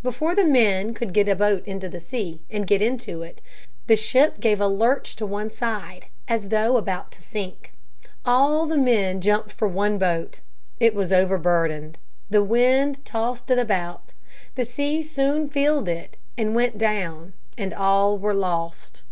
Before 0.00 0.36
the 0.36 0.44
men 0.44 0.94
could 0.94 1.12
get 1.12 1.28
a 1.28 1.34
boat 1.34 1.66
into 1.66 1.88
the 1.88 1.98
sea, 1.98 2.40
and 2.48 2.68
get 2.68 2.80
into 2.80 3.24
it, 3.24 3.40
the 3.88 3.96
ship 3.96 4.38
gave 4.38 4.60
a 4.60 4.68
lurch 4.68 5.16
to 5.16 5.26
one 5.26 5.50
side 5.50 6.06
as 6.28 6.50
though 6.50 6.76
about 6.76 7.10
to 7.10 7.20
sink. 7.20 7.72
All 8.24 8.66
the 8.66 8.78
men 8.78 9.20
jumped 9.20 9.50
for 9.50 9.66
one 9.66 9.98
boat. 9.98 10.38
It 10.78 10.94
was 10.94 11.12
overburdened. 11.12 11.98
The 12.30 12.44
wind 12.44 13.04
tossed 13.04 13.50
it 13.50 13.58
about. 13.58 14.12
The 14.54 14.64
sea 14.66 15.02
soon 15.02 15.48
filled 15.48 15.88
it 15.88 16.16
and 16.38 16.50
it 16.50 16.52
went 16.52 16.78
down 16.78 17.32
and 17.58 17.74
all 17.74 18.16
were 18.16 18.34
lost. 18.34 19.02